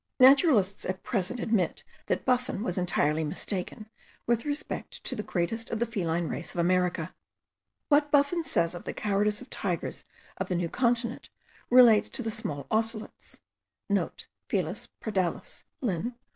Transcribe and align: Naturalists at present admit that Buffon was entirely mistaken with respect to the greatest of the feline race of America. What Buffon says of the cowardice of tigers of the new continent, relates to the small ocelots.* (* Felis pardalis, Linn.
Naturalists 0.19 0.83
at 0.85 1.03
present 1.03 1.39
admit 1.39 1.83
that 2.07 2.25
Buffon 2.25 2.63
was 2.63 2.75
entirely 2.75 3.23
mistaken 3.23 3.87
with 4.25 4.45
respect 4.45 5.03
to 5.03 5.15
the 5.15 5.21
greatest 5.21 5.69
of 5.69 5.77
the 5.77 5.85
feline 5.85 6.27
race 6.27 6.55
of 6.55 6.59
America. 6.59 7.13
What 7.87 8.09
Buffon 8.09 8.43
says 8.43 8.73
of 8.73 8.85
the 8.85 8.93
cowardice 8.95 9.41
of 9.41 9.51
tigers 9.51 10.03
of 10.37 10.49
the 10.49 10.55
new 10.55 10.69
continent, 10.69 11.29
relates 11.69 12.09
to 12.09 12.23
the 12.23 12.31
small 12.31 12.65
ocelots.* 12.71 13.41
(* 13.95 14.47
Felis 14.49 14.87
pardalis, 15.01 15.65
Linn. 15.81 16.15